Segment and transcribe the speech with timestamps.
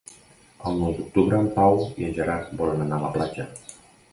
[0.69, 3.47] El nou d'octubre en Pau i en Gerard volen anar a la platja.